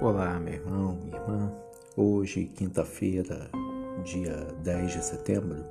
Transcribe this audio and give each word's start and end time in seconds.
Olá, 0.00 0.40
meu 0.40 0.54
irmão, 0.54 0.96
minha 0.96 1.16
irmã. 1.16 1.52
Hoje, 1.96 2.46
quinta-feira, 2.46 3.48
dia 4.02 4.48
10 4.62 4.92
de 4.92 5.04
setembro, 5.04 5.64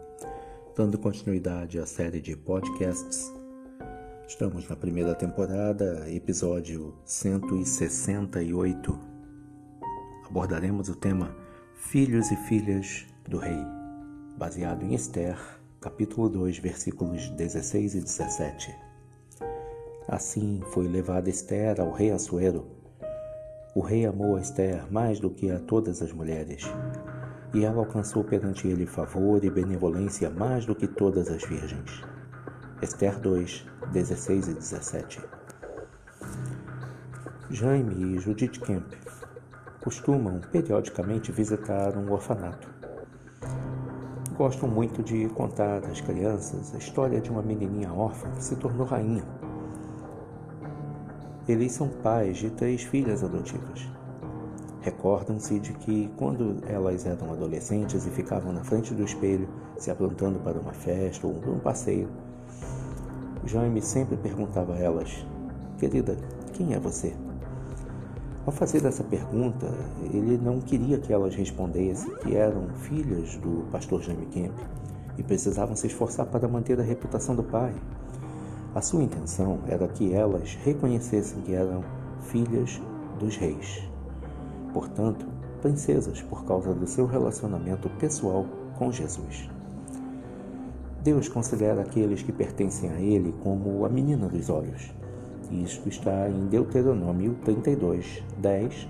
dando 0.75 0.97
continuidade 0.97 1.77
à 1.77 1.85
série 1.85 2.21
de 2.21 2.35
podcasts. 2.35 3.31
Estamos 4.25 4.67
na 4.67 4.77
primeira 4.77 5.13
temporada, 5.13 6.09
episódio 6.09 6.95
168. 7.05 8.99
Abordaremos 10.25 10.87
o 10.87 10.95
tema 10.95 11.35
Filhos 11.75 12.31
e 12.31 12.35
Filhas 12.37 13.05
do 13.27 13.37
Rei, 13.37 13.59
baseado 14.37 14.83
em 14.83 14.95
Esther, 14.95 15.37
capítulo 15.81 16.29
2, 16.29 16.59
versículos 16.59 17.29
16 17.31 17.95
e 17.95 17.99
17. 17.99 18.73
Assim 20.07 20.61
foi 20.71 20.87
levada 20.87 21.29
Esther 21.29 21.81
ao 21.81 21.91
rei 21.91 22.09
Assuero. 22.09 22.82
O 23.75 23.81
rei 23.81 24.05
amou 24.05 24.35
a 24.35 24.39
Esther 24.39 24.85
mais 24.91 25.19
do 25.19 25.31
que 25.31 25.49
a 25.49 25.57
todas 25.57 25.99
as 26.03 26.13
mulheres, 26.13 26.63
e 27.55 27.65
ela 27.65 27.79
alcançou 27.79 28.23
perante 28.23 28.67
ele 28.67 28.85
favor 28.85 29.43
e 29.43 29.49
benevolência 29.49 30.29
mais 30.29 30.63
do 30.63 30.75
que 30.75 30.85
todas 30.85 31.27
as 31.27 31.43
virgens. 31.43 32.03
Esther 32.83 33.19
2, 33.19 33.65
16 33.91 34.47
e 34.49 34.53
17. 34.53 35.21
Jaime 37.49 38.15
e 38.15 38.19
Judith 38.19 38.59
Kemp 38.59 38.93
costumam 39.81 40.39
periodicamente 40.51 41.31
visitar 41.31 41.97
um 41.97 42.11
orfanato. 42.11 42.69
Gostam 44.37 44.69
muito 44.69 45.01
de 45.01 45.27
contar 45.29 45.83
às 45.85 45.99
crianças 45.99 46.75
a 46.75 46.77
história 46.77 47.19
de 47.19 47.31
uma 47.31 47.41
menininha 47.41 47.91
órfã 47.91 48.29
que 48.33 48.43
se 48.43 48.55
tornou 48.55 48.85
rainha 48.85 49.23
eles 51.47 51.71
são 51.71 51.87
pais 51.87 52.37
de 52.37 52.49
três 52.49 52.83
filhas 52.83 53.23
adotivas. 53.23 53.87
Recordam-se 54.81 55.59
de 55.59 55.73
que, 55.73 56.11
quando 56.17 56.57
elas 56.67 57.05
eram 57.05 57.31
adolescentes 57.31 58.05
e 58.05 58.09
ficavam 58.09 58.51
na 58.51 58.63
frente 58.63 58.93
do 58.93 59.03
espelho, 59.03 59.47
se 59.77 59.89
aprontando 59.89 60.39
para 60.39 60.59
uma 60.59 60.73
festa 60.73 61.25
ou 61.25 61.33
um 61.33 61.59
passeio, 61.59 62.09
Jaime 63.45 63.81
sempre 63.81 64.17
perguntava 64.17 64.73
a 64.73 64.79
elas: 64.79 65.25
Querida, 65.77 66.17
quem 66.53 66.73
é 66.73 66.79
você? 66.79 67.13
Ao 68.45 68.51
fazer 68.51 68.85
essa 68.85 69.03
pergunta, 69.03 69.67
ele 70.13 70.37
não 70.37 70.59
queria 70.59 70.97
que 70.97 71.13
elas 71.13 71.33
respondessem 71.33 72.13
que 72.17 72.35
eram 72.35 72.67
filhas 72.75 73.37
do 73.37 73.65
pastor 73.71 74.01
Jaime 74.01 74.25
Kemp 74.25 74.53
e 75.17 75.23
precisavam 75.23 75.75
se 75.77 75.87
esforçar 75.87 76.25
para 76.25 76.47
manter 76.47 76.77
a 76.79 76.83
reputação 76.83 77.35
do 77.35 77.43
pai. 77.43 77.73
A 78.75 78.81
sua 78.81 79.03
intenção 79.03 79.59
era 79.67 79.87
que 79.87 80.13
elas 80.13 80.55
reconhecessem 80.63 81.41
que 81.41 81.53
eram 81.53 81.83
filhas 82.21 82.81
dos 83.19 83.37
reis, 83.37 83.87
portanto, 84.73 85.27
princesas 85.61 86.23
por 86.23 86.43
causa 86.43 86.73
do 86.73 86.87
seu 86.87 87.05
relacionamento 87.05 87.87
pessoal 87.99 88.45
com 88.75 88.91
Jesus. 88.91 89.47
Deus 91.03 91.29
considera 91.29 91.81
aqueles 91.81 92.23
que 92.23 92.31
pertencem 92.31 92.89
a 92.89 92.99
Ele 92.99 93.33
como 93.43 93.85
a 93.85 93.89
menina 93.89 94.27
dos 94.27 94.49
olhos. 94.49 94.91
Isto 95.51 95.87
está 95.87 96.27
em 96.27 96.47
Deuteronômio 96.47 97.35
32, 97.45 98.23
10 98.39 98.87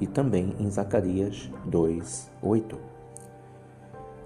e 0.00 0.06
também 0.06 0.54
em 0.58 0.70
Zacarias 0.70 1.50
2, 1.64 2.30
8. 2.42 2.93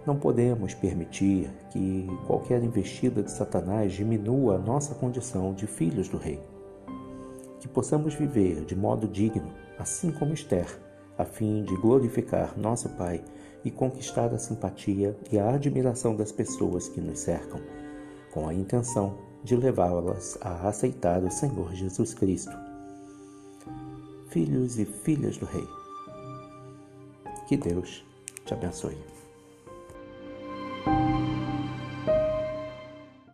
Não 0.08 0.16
podemos 0.16 0.72
permitir 0.72 1.50
que 1.70 2.06
qualquer 2.26 2.62
investida 2.62 3.22
de 3.22 3.30
Satanás 3.30 3.92
diminua 3.92 4.54
a 4.54 4.58
nossa 4.58 4.94
condição 4.94 5.52
de 5.52 5.66
filhos 5.66 6.08
do 6.08 6.16
Rei. 6.16 6.40
Que 7.60 7.68
possamos 7.68 8.14
viver 8.14 8.64
de 8.64 8.74
modo 8.74 9.06
digno, 9.06 9.52
assim 9.78 10.10
como 10.10 10.32
Esther, 10.32 10.66
a 11.18 11.26
fim 11.26 11.62
de 11.62 11.76
glorificar 11.76 12.58
nosso 12.58 12.88
Pai 12.88 13.22
e 13.62 13.70
conquistar 13.70 14.32
a 14.32 14.38
simpatia 14.38 15.14
e 15.30 15.38
a 15.38 15.50
admiração 15.50 16.16
das 16.16 16.32
pessoas 16.32 16.88
que 16.88 17.02
nos 17.02 17.18
cercam, 17.18 17.60
com 18.32 18.48
a 18.48 18.54
intenção 18.54 19.18
de 19.44 19.54
levá-las 19.56 20.38
a 20.40 20.68
aceitar 20.68 21.22
o 21.22 21.30
Senhor 21.30 21.74
Jesus 21.74 22.14
Cristo. 22.14 22.56
Filhos 24.30 24.78
e 24.78 24.86
filhas 24.86 25.36
do 25.36 25.44
Rei. 25.44 25.68
Que 27.46 27.58
Deus 27.58 28.02
te 28.46 28.54
abençoe. 28.54 29.17